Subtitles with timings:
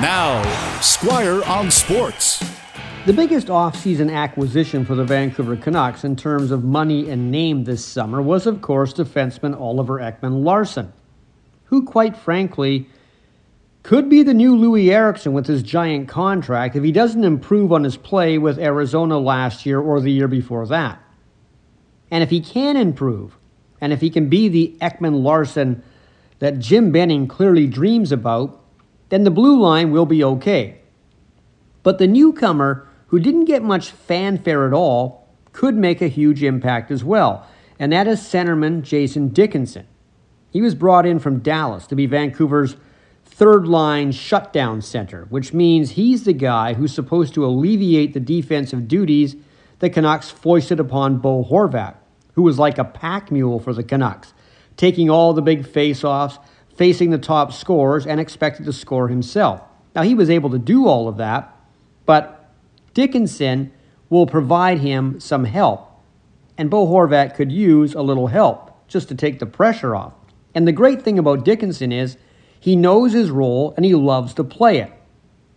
[0.00, 2.42] Now, Squire on Sports.
[3.04, 7.84] The biggest offseason acquisition for the Vancouver Canucks in terms of money and name this
[7.84, 10.90] summer was, of course, defenseman Oliver Ekman Larsson,
[11.64, 12.88] who, quite frankly,
[13.82, 17.84] could be the new Loui Eriksson with his giant contract if he doesn't improve on
[17.84, 20.98] his play with Arizona last year or the year before that.
[22.10, 23.36] And if he can improve,
[23.82, 25.82] and if he can be the Ekman Larsson
[26.38, 28.59] that Jim Benning clearly dreams about,
[29.10, 30.80] then the blue line will be okay.
[31.82, 36.90] But the newcomer, who didn't get much fanfare at all, could make a huge impact
[36.90, 37.46] as well,
[37.78, 39.86] and that is centerman Jason Dickinson.
[40.50, 42.76] He was brought in from Dallas to be Vancouver's
[43.24, 48.88] third line shutdown center, which means he's the guy who's supposed to alleviate the defensive
[48.88, 49.36] duties
[49.78, 51.94] the Canucks foisted upon Bo Horvat,
[52.34, 54.34] who was like a pack mule for the Canucks,
[54.76, 56.38] taking all the big face-offs,
[56.80, 59.60] facing the top scorers, and expected to score himself.
[59.94, 61.54] Now, he was able to do all of that,
[62.06, 62.54] but
[62.94, 63.70] Dickinson
[64.08, 65.86] will provide him some help,
[66.56, 70.14] and Bo Horvat could use a little help just to take the pressure off.
[70.54, 72.16] And the great thing about Dickinson is
[72.58, 74.90] he knows his role and he loves to play it.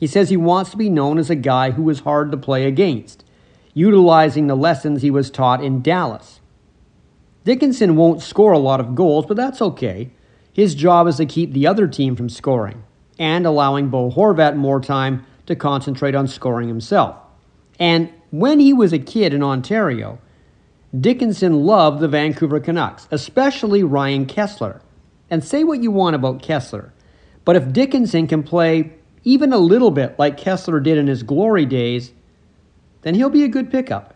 [0.00, 2.64] He says he wants to be known as a guy who is hard to play
[2.64, 3.22] against,
[3.72, 6.40] utilizing the lessons he was taught in Dallas.
[7.44, 10.10] Dickinson won't score a lot of goals, but that's okay.
[10.54, 12.84] His job is to keep the other team from scoring
[13.18, 17.16] and allowing Bo Horvat more time to concentrate on scoring himself.
[17.78, 20.20] And when he was a kid in Ontario,
[20.98, 24.80] Dickinson loved the Vancouver Canucks, especially Ryan Kesler.
[25.28, 26.92] And say what you want about Kesler,
[27.44, 28.92] but if Dickinson can play
[29.24, 32.12] even a little bit like Kesler did in his glory days,
[33.02, 34.14] then he'll be a good pickup.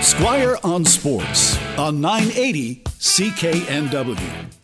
[0.00, 4.57] Squire on Sports on 980 CKNW.